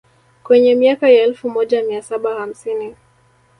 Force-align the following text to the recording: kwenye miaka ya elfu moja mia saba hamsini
kwenye 0.43 0.75
miaka 0.75 1.09
ya 1.09 1.23
elfu 1.23 1.49
moja 1.49 1.83
mia 1.83 2.01
saba 2.01 2.35
hamsini 2.35 2.95